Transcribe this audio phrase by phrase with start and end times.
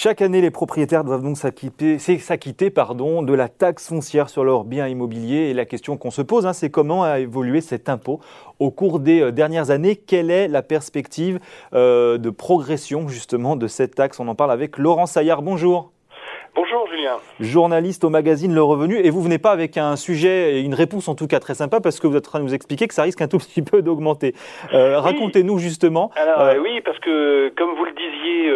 [0.00, 4.62] Chaque année, les propriétaires doivent donc s'acquitter, s'acquitter pardon, de la taxe foncière sur leurs
[4.62, 5.50] biens immobiliers.
[5.50, 8.20] Et la question qu'on se pose, hein, c'est comment a évolué cet impôt
[8.60, 9.96] au cours des euh, dernières années?
[9.96, 11.40] Quelle est la perspective
[11.74, 14.20] euh, de progression justement de cette taxe?
[14.20, 15.42] On en parle avec Laurent Saillard.
[15.42, 15.90] Bonjour.
[16.54, 17.16] Bonjour Julien.
[17.40, 21.08] Journaliste au magazine Le Revenu et vous venez pas avec un sujet et une réponse
[21.08, 22.94] en tout cas très sympa parce que vous êtes en train de nous expliquer que
[22.94, 24.36] ça risque un tout petit peu d'augmenter.
[24.74, 26.12] Euh, racontez-nous justement.
[26.14, 28.50] Alors oui, parce que comme vous le disiez,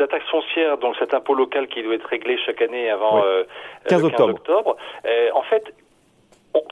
[0.00, 3.22] la taxe foncière, donc cet impôt local qui doit être réglé chaque année avant
[3.88, 4.34] 15 octobre.
[4.34, 4.76] octobre
[5.34, 5.72] en fait,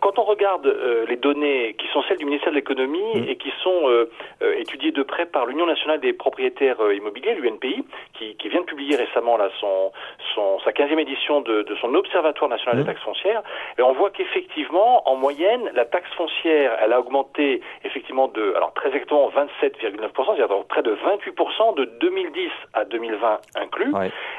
[0.00, 3.28] quand on regarde euh, les données qui sont celles du ministère de l'économie mmh.
[3.28, 4.10] et qui sont euh,
[4.42, 8.66] euh, étudiées de près par l'Union nationale des propriétaires immobiliers, l'UNPI, qui, qui, vient de
[8.66, 9.92] publier récemment là, son,
[10.34, 12.80] son, sa 15e édition de, de son Observatoire national mmh.
[12.80, 13.42] des taxes foncières,
[13.77, 18.72] et on voit qu'effectivement, en moyenne, la taxe foncière, elle a augmenté effectivement de, alors
[18.74, 23.92] très exactement 27,9%, c'est-à-dire près de 28% de 2010 à 2020 inclus.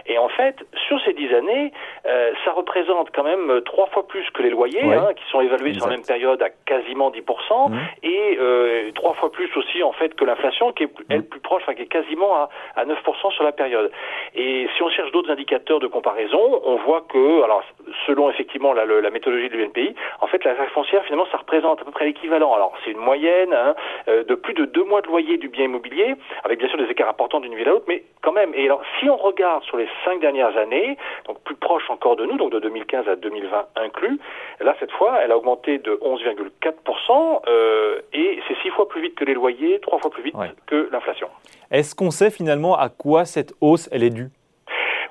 [0.05, 0.55] Et en fait,
[0.87, 1.71] sur ces 10 années,
[2.43, 5.87] ça représente quand même trois fois plus que les loyers, hein, qui sont évalués sur
[5.87, 7.77] la même période à quasiment 10%, mmh.
[8.03, 11.23] et euh, trois fois plus aussi en fait que l'inflation, qui est elle mmh.
[11.23, 13.91] plus proche, enfin qui est quasiment à, à 9% sur la période.
[14.35, 17.63] Et si on cherche d'autres indicateurs de comparaison, on voit que, alors
[18.09, 21.79] selon effectivement la, la méthodologie de l'UNPI, en fait la taxe foncière finalement ça représente
[21.81, 22.53] à peu près l'équivalent.
[22.53, 23.75] Alors c'est une moyenne hein,
[24.07, 26.89] euh, de plus de deux mois de loyer du bien immobilier, avec bien sûr des
[26.89, 28.51] écarts importants d'une ville à l'autre, mais quand même.
[28.55, 32.25] Et alors si on regarde sur les cinq dernières années, donc plus proche encore de
[32.25, 34.19] nous, donc de 2015 à 2020 inclus,
[34.59, 39.15] là cette fois elle a augmenté de 11,4% euh, et c'est six fois plus vite
[39.15, 41.27] que les loyers, trois fois plus vite que l'inflation.
[41.69, 44.29] Est-ce qu'on sait finalement à quoi cette hausse elle est due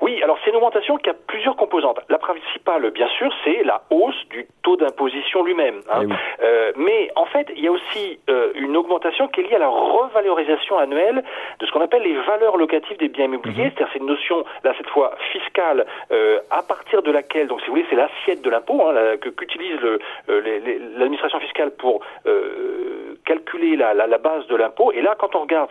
[0.00, 2.00] oui, alors c'est une augmentation qui a plusieurs composantes.
[2.08, 5.80] La principale, bien sûr, c'est la hausse du taux d'imposition lui-même.
[5.90, 6.02] Hein.
[6.04, 9.56] Eh euh, mais en fait, il y a aussi euh, une augmentation qui est liée
[9.56, 11.24] à la revalorisation annuelle
[11.58, 13.64] de ce qu'on appelle les valeurs locatives des biens immobiliers.
[13.64, 13.70] Mhm.
[13.74, 17.66] C'est-à-dire c'est une notion, là cette fois fiscale, euh, à partir de laquelle, donc si
[17.66, 19.78] vous voulez, c'est l'assiette de l'impôt hein, que qu'utilise
[20.28, 22.00] l'administration fiscale pour
[23.28, 24.90] calculer la, base de l'impôt.
[24.92, 25.68] Et là, quand on regarde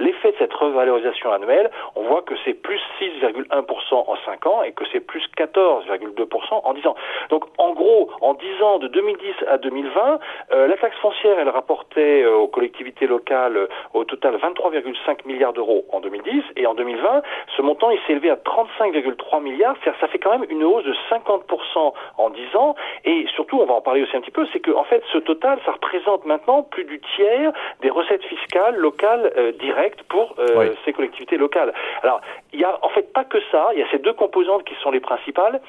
[0.00, 3.46] l'effet de cette revalorisation annuelle, on voit que c'est plus 6,1
[3.92, 6.96] en 5 ans et que c'est plus 14,2% en 10 ans.
[7.30, 10.18] Donc en gros, en 10 ans de 2010 à 2020,
[10.52, 15.52] euh, la taxe foncière, elle rapportait euh, aux collectivités locales euh, au total 23,5 milliards
[15.52, 17.22] d'euros en 2010 et en 2020,
[17.56, 20.84] ce montant il s'est élevé à 35,3 milliards, c'est-à-dire ça fait quand même une hausse
[20.84, 22.74] de 50% en 10 ans
[23.04, 25.18] et surtout, on va en parler aussi un petit peu, c'est que en fait ce
[25.18, 30.34] total, ça représente maintenant plus du tiers des recettes fiscales locales directes pour
[30.84, 31.72] ces collectivités locales.
[32.02, 32.20] Alors,
[32.52, 34.74] il y a en fait pas que ça, il y a ces deux composantes qui
[34.82, 35.60] sont les principales,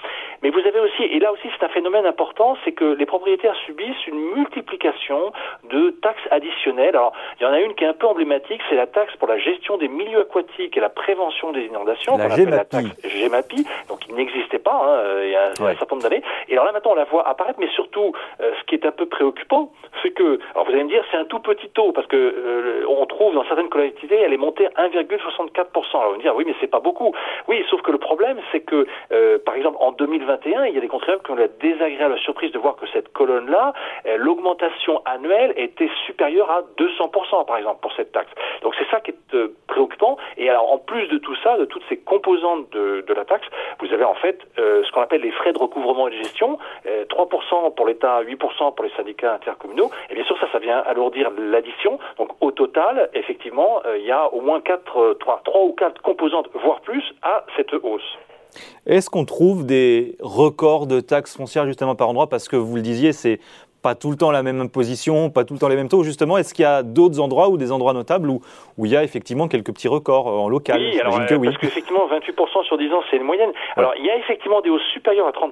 [0.41, 3.55] mais vous avez aussi, et là aussi c'est un phénomène important, c'est que les propriétaires
[3.65, 5.31] subissent une multiplication
[5.69, 6.95] de taxes additionnelles.
[6.95, 9.27] Alors, il y en a une qui est un peu emblématique, c'est la taxe pour
[9.27, 12.51] la gestion des milieux aquatiques et la prévention des inondations, la GEMAPI.
[12.51, 12.89] la taxe
[13.87, 16.23] donc qui n'existait pas hein, euh, il y a un, certain nombre d'années.
[16.47, 18.91] Et alors là maintenant on la voit apparaître, mais surtout, euh, ce qui est un
[18.91, 22.07] peu préoccupant, c'est que, alors vous allez me dire, c'est un tout petit taux, parce
[22.07, 25.97] que euh, on trouve dans certaines collectivités, elle est montée à 1,64%.
[25.97, 27.13] Alors vous me dire, oui, mais c'est pas beaucoup.
[27.47, 30.81] Oui, sauf que le problème, c'est que, euh, par exemple, en 2021, il y a
[30.81, 33.73] des contribuables qui ont la désagréable surprise de voir que cette colonne-là,
[34.05, 38.31] euh, l'augmentation annuelle était supérieure à 200%, par exemple, pour cette taxe.
[38.61, 40.17] Donc c'est ça qui est euh, préoccupant.
[40.37, 43.47] Et alors, en plus de tout ça, de toutes ces composantes de, de la taxe,
[43.79, 47.73] vous avez en fait ce qu'on appelle les frais de recouvrement et de gestion, 3%
[47.75, 49.90] pour l'État, 8% pour les syndicats intercommunaux.
[50.09, 51.99] Et bien sûr, ça, ça vient alourdir l'addition.
[52.17, 56.49] Donc au total, effectivement, il y a au moins 4, 3, 3 ou 4 composantes,
[56.63, 58.17] voire plus, à cette hausse.
[58.85, 62.27] Est-ce qu'on trouve des records de taxes foncières justement par endroit?
[62.27, 63.39] Parce que vous le disiez, c'est
[63.81, 66.03] pas tout le temps la même imposition, pas tout le temps les mêmes taux.
[66.03, 68.41] Justement, est-ce qu'il y a d'autres endroits ou des endroits notables où,
[68.77, 70.79] où il y a effectivement quelques petits records en local?
[70.79, 71.47] Oui, alors, que oui.
[71.47, 73.51] parce qu'effectivement, 28% sur 10 ans, c'est une moyenne.
[73.75, 75.49] Alors, il y a effectivement des hausses supérieures à 30%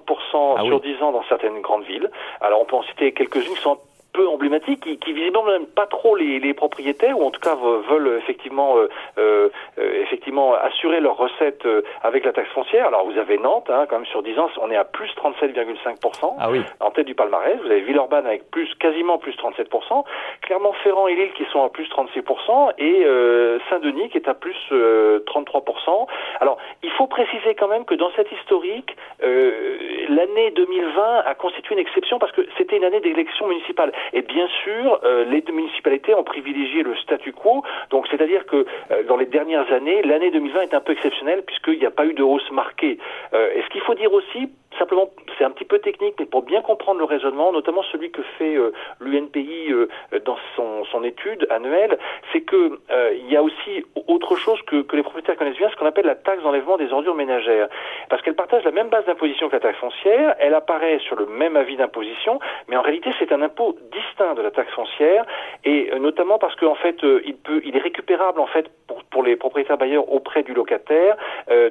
[0.58, 2.10] ah sur 10 ans dans certaines grandes villes.
[2.42, 3.80] Alors, on peut en citer quelques-unes qui sont
[4.20, 7.56] peu emblématique, qui, qui visiblement n'aiment pas trop les, les, propriétaires, ou en tout cas
[7.56, 12.88] veulent effectivement, euh, euh, euh effectivement assurer leurs recettes euh, avec la taxe foncière.
[12.88, 16.36] Alors vous avez Nantes, hein, quand même sur 10 ans, on est à plus 37,5%
[16.38, 16.62] ah oui.
[16.82, 17.58] en tête du palmarès.
[17.64, 20.04] Vous avez Villeurbanne avec plus quasiment plus 37%,
[20.42, 24.58] Clermont-Ferrand et Lille qui sont à plus 36%, et euh, Saint-Denis qui est à plus
[24.72, 26.08] 33%.
[26.42, 31.82] Alors il faut préciser quand même que dans cette historique, l'année 2020 a constitué une
[31.82, 33.94] exception parce que c'était une année d'élection municipale.
[34.14, 37.64] Et bien sûr, euh, les municipalités ont privilégié le statu quo.
[37.90, 41.80] Donc, c'est-à-dire que euh, dans les dernières années, l'année 2020 est un peu exceptionnelle puisqu'il
[41.80, 42.98] n'y a pas eu de hausse marquée.
[43.34, 46.42] Euh, et ce qu'il faut dire aussi, simplement, c'est un petit peu technique, mais pour
[46.42, 49.88] bien comprendre le raisonnement, notamment celui que fait euh, l'UNPI euh,
[50.26, 51.98] dans son, étude annuelle,
[52.32, 55.86] c'est que euh, y a aussi autre chose que, les propriétaires connaissent bien, ce qu'on
[55.86, 57.70] appelle la taxe d'enlèvement des ordures ménagères,
[58.10, 61.26] parce qu'elle partage la même base d'imposition que la taxe foncière, elle apparaît sur le
[61.26, 65.26] même avis d'imposition, mais en réalité c'est un impôt distinct de la taxe foncière,
[65.64, 70.12] et notamment parce qu'en fait il est récupérable en fait pour, pour les propriétaires bailleurs
[70.12, 71.16] auprès du locataire,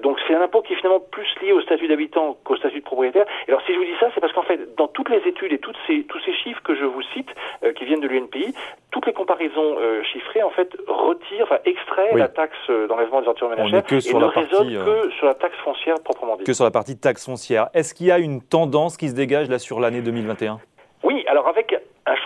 [0.03, 2.85] donc c'est un impôt qui est finalement plus lié au statut d'habitant qu'au statut de
[2.85, 2.98] propriétaire.
[3.05, 3.13] Et
[3.49, 5.59] alors si je vous dis ça, c'est parce qu'en fait, dans toutes les études et
[5.59, 7.29] toutes ces, tous ces chiffres que je vous cite,
[7.65, 8.55] euh, qui viennent de l'UNPI,
[8.91, 13.29] toutes les comparaisons euh, chiffrées, en fait, retirent, enfin, extraient la taxe euh, d'enlèvement des
[13.29, 16.47] ordures ménagères que sur et la ne partie, que sur la taxe foncière proprement dite.
[16.47, 17.69] Que sur la partie taxe foncière.
[17.75, 20.59] Est-ce qu'il y a une tendance qui se dégage là sur l'année 2021
[21.05, 21.68] oui, alors avec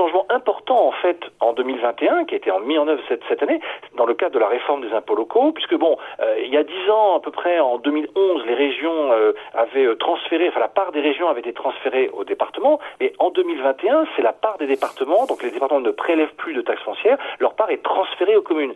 [0.02, 3.60] changement important en fait en 2021 qui a été mis en œuvre cette, cette année
[3.96, 6.64] dans le cadre de la réforme des impôts locaux, puisque bon, euh, il y a
[6.64, 10.68] dix ans à peu près, en 2011, les régions euh, avaient euh, transféré, enfin la
[10.68, 14.66] part des régions avait été transférée aux départements, mais en 2021, c'est la part des
[14.66, 18.42] départements, donc les départements ne prélèvent plus de taxes foncières, leur part est transférée aux
[18.42, 18.74] communes.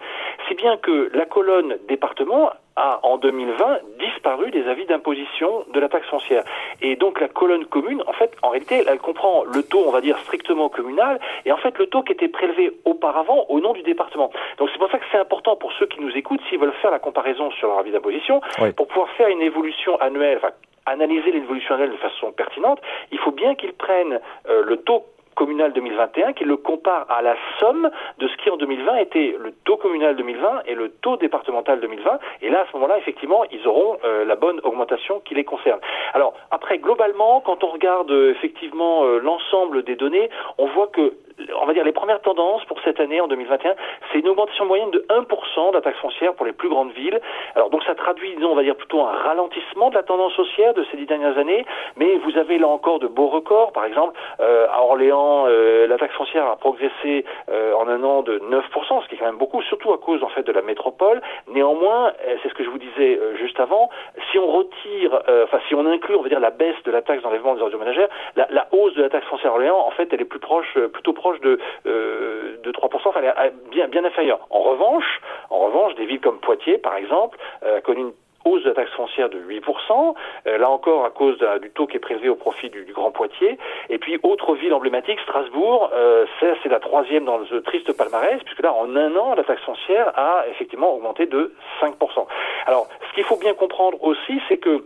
[0.49, 5.89] Si bien que la colonne département a en 2020 disparu des avis d'imposition de la
[5.89, 6.45] taxe foncière.
[6.83, 10.01] Et donc la colonne commune, en fait, en réalité, elle comprend le taux, on va
[10.01, 13.83] dire, strictement communal, et en fait le taux qui était prélevé auparavant au nom du
[13.83, 14.31] département.
[14.59, 16.91] Donc c'est pour ça que c'est important pour ceux qui nous écoutent, s'ils veulent faire
[16.91, 18.41] la comparaison sur leur avis d'imposition,
[18.77, 20.53] pour pouvoir faire une évolution annuelle, enfin
[20.87, 22.81] analyser l'évolution annuelle de façon pertinente,
[23.11, 25.05] il faut bien qu'ils prennent euh, le taux
[25.37, 27.89] communal 2021 qui le compare à la somme
[28.19, 32.19] de ce qui en 2020 était le taux communal 2020 et le taux départemental 2020.
[32.43, 35.79] Et là, à ce moment-là, effectivement, ils auront euh, la bonne augmentation qui les concerne.
[36.15, 41.13] Alors après, globalement, quand on regarde euh, effectivement euh, l'ensemble des données, on voit que
[41.61, 43.75] on va dire les premières tendances pour cette année en 2021,
[44.13, 47.21] c'est une augmentation moyenne de 1% de la taxe foncière pour les plus grandes villes.
[47.55, 50.75] Alors donc ça traduit, disons, on va dire plutôt un ralentissement de la tendance haussière
[50.75, 51.65] de ces dix dernières années,
[51.97, 53.73] mais vous avez là encore de beaux records.
[53.73, 58.39] Par exemple, à Orléans, euh, la taxe foncière a progressé euh, en un an de
[58.39, 61.21] 9%, ce qui est quand même beaucoup, surtout à cause en fait de la métropole.
[61.49, 63.91] Néanmoins, euh, c'est ce que je vous disais juste avant,
[64.31, 67.23] si on retire, enfin si on inclut, on va dire la baisse de la taxe
[67.23, 70.13] d'enlèvement des ordures ménagères, la, la, hausse de la taxe foncière à Orléans, en fait,
[70.13, 74.41] elle est plus proche, plutôt proche de de 3%, enfin elle est bien bien inférieure.
[74.51, 75.21] En revanche,
[75.51, 78.13] en revanche, des villes comme Poitiers, par exemple, euh, connu une
[78.45, 80.15] hausse de la taxe foncière de 8%,
[80.47, 83.59] euh, là encore à cause du taux qui est prélevé au profit du, Grand Poitiers.
[83.91, 88.63] Et puis autre ville emblématique, Strasbourg, euh, c'est la troisième dans ce triste palmarès, puisque
[88.63, 92.27] là en un an, la taxe foncière a effectivement augmenté de 5%.
[92.67, 94.85] Alors ce qu'il faut bien comprendre aussi, c'est que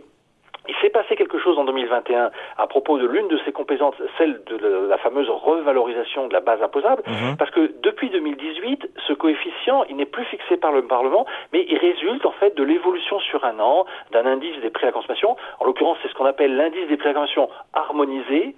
[0.67, 4.41] il s'est passé quelque chose en 2021 à propos de l'une de ces compétences, celle
[4.45, 7.37] de la fameuse revalorisation de la base imposable, mhm.
[7.37, 11.77] parce que depuis 2018, ce coefficient, il n'est plus fixé par le Parlement, mais il
[11.77, 15.35] résulte en fait de l'évolution sur un an d'un indice des prix à la consommation.
[15.59, 18.55] En l'occurrence, c'est ce qu'on appelle l'indice des prix à la consommation harmonisé.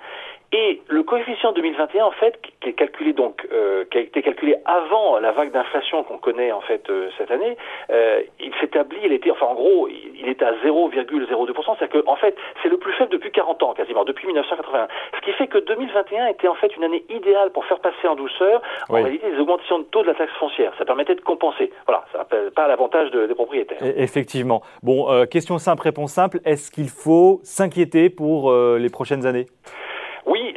[0.55, 4.55] Et le coefficient 2021, en fait, qui est calculé donc, euh, qui a été calculé
[4.65, 7.57] avant la vague d'inflation qu'on connaît en fait euh, cette année,
[7.89, 12.15] euh, il s'établit, il était, enfin en gros, il, est à 0,02%, c'est-à-dire que en
[12.17, 14.87] fait, c'est le plus faible depuis 40 ans quasiment, depuis 1981.
[15.15, 18.13] Ce qui fait que 2021 était en fait une année idéale pour faire passer en
[18.13, 20.71] douceur, en réalité, les augmentations de taux de la taxe foncière.
[20.77, 21.71] Ça permettait de compenser.
[21.87, 23.79] Voilà, ça n'appelle pas l'avantage des propriétaires.
[23.81, 24.61] Effectivement.
[24.83, 26.39] Bon, question simple, réponse simple.
[26.45, 29.47] Est-ce qu'il faut s'inquiéter pour les prochaines années?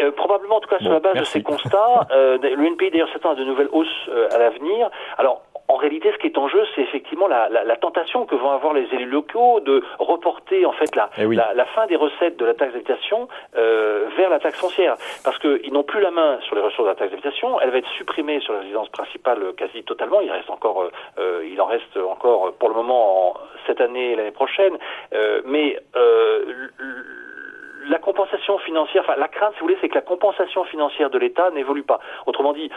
[0.07, 2.07] Euh, probablement en tout cas sur la base de ces constats.
[2.13, 4.91] Euh, L'UNPI d'ailleurs s'attend à de nouvelles hausses euh, à l'avenir.
[5.19, 8.35] Alors en réalité, ce qui est en jeu, c'est effectivement la, la, la, tentation que
[8.37, 11.97] vont avoir les élus locaux de reporter en fait la, eh la, la, fin des
[11.97, 16.13] recettes de la taxe d'habitation euh, vers la taxe foncière, parce qu'ils n'ont plus la
[16.13, 17.61] main sur les ressources de la taxe d'habitation.
[17.61, 20.21] Elle va être supprimée sur la résidence principale quasi totalement.
[20.21, 23.35] Il reste encore, euh, euh il en reste encore pour le moment en,
[23.67, 24.79] cette année et l'année prochaine,
[25.15, 26.69] euh, mais euh,
[27.89, 31.19] la compensation financière, enfin la crainte, si vous voulez, c'est que la compensation financière de
[31.19, 32.01] l'État n'évolue pas.
[32.27, 32.71] Autrement dit,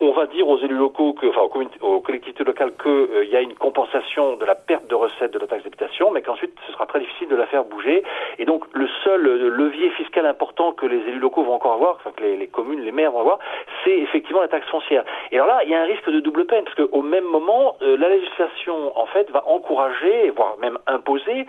[0.00, 1.42] on va dire aux élus locaux, que, enfin
[1.82, 5.38] aux, collectivités locales qu'il euh, y a une compensation de la perte de recettes de
[5.38, 8.02] la taxe d'habitation, mais qu'ensuite ce sera très difficile de la faire bouger.
[8.38, 11.96] Et donc le seul euh, levier fiscal important que les élus locaux vont encore avoir,
[11.96, 13.38] enfin que les, communes, les maires vont avoir,
[13.84, 15.04] c'est effectivement la taxe foncière.
[15.32, 17.76] Et alors là, il y a un risque de double peine, parce qu'au même moment,
[17.82, 21.46] euh, la législation en fait va encourager, voire même imposer,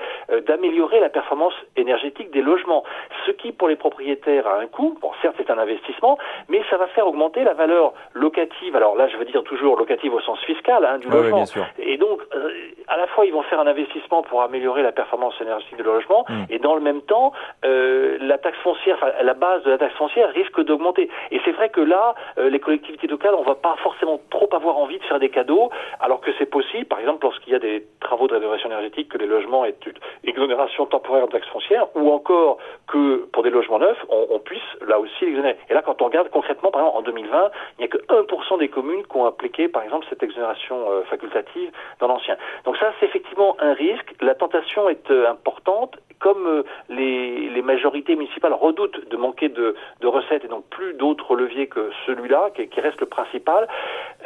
[0.48, 2.84] d'améliorer la performance énergétique des logements,
[3.26, 4.98] ce qui pour les propriétaires a un coût.
[5.02, 6.18] Bon, certes c'est un investissement,
[6.50, 8.41] mais ça va faire augmenter la valeur locale
[8.76, 11.44] alors là je veux dire toujours locative au sens fiscal hein, du logement.
[11.80, 12.50] et donc, euh,
[12.88, 16.26] à la fois ils vont faire un investissement pour améliorer la performance énergétique de logement,
[16.28, 16.34] mmh.
[16.50, 17.34] et dans le même temps,
[17.66, 21.10] euh, la taxe foncière, enfin, la base de la taxe foncière risque d'augmenter.
[21.32, 24.78] Et c'est vrai que là, euh, les collectivités locales, on va pas forcément trop avoir
[24.78, 25.70] envie de faire des cadeaux,
[26.00, 29.18] alors que c'est possible, par exemple, lorsqu'il y a des travaux de rénovation énergétique, que
[29.18, 32.58] les logements aient une exonération temporaire de taxe foncière, ou encore
[32.88, 35.58] que pour des logements neufs, on, puisse là aussi l'exonérer.
[35.70, 38.31] Et là, quand on regarde concrètement, par exemple, en 2020, il n'y a que 1%
[38.58, 42.38] des communes qui ont appliqué, par exemple, cette exonération euh, facultative dans l'ancien.
[42.66, 44.14] Donc ça, c'est effectivement un risque.
[44.22, 45.98] La tentation est euh, importante.
[46.20, 51.68] Comme euh, les, majorités municipales redoutent de manquer de, recettes et donc plus d'autres leviers
[51.68, 53.68] que celui-là, qui, qui, reste le principal,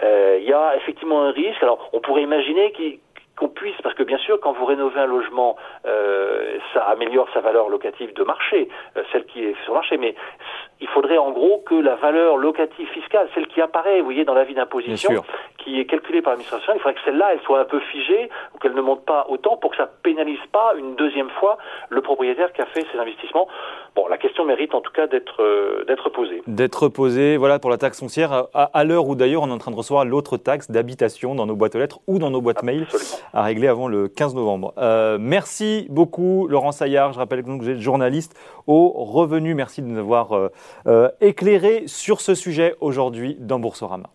[0.02, 1.62] il y a effectivement un risque.
[1.62, 3.00] Alors, on pourrait imaginer qu'il
[3.38, 7.42] qu'on puisse, parce que bien sûr, quand vous rénovez un logement, euh, ça améliore sa
[7.42, 10.16] valeur locative de marché, euh, celle qui est sur le marché, mais
[10.80, 14.34] il faudrait en gros que la valeur locative fiscale, celle qui apparaît, vous voyez, dans
[14.34, 15.24] l'avis d'imposition,
[15.66, 18.60] qui est calculée par l'administration, il faudrait que celle-là, elle soit un peu figée, ou
[18.60, 21.58] qu'elle ne monte pas autant, pour que ça pénalise pas une deuxième fois
[21.90, 23.48] le propriétaire qui a fait ses investissements.
[23.96, 26.44] Bon, la question mérite en tout cas d'être euh, d'être posée.
[26.48, 29.72] D'être posée, voilà, pour la taxe foncière, à, l'heure où d'ailleurs on est en train
[29.72, 32.86] de recevoir l'autre taxe d'habitation dans nos boîtes aux lettres ou dans nos boîtes mail
[33.34, 34.74] à régler avant le 15 novembre.
[34.78, 37.14] Euh, merci beaucoup, Laurent Saillard.
[37.14, 39.56] Je rappelle que vous êtes journaliste au Revenu.
[39.56, 40.50] Merci de nous avoir
[40.88, 44.15] euh, éclairé sur ce sujet aujourd'hui dans Boursorama.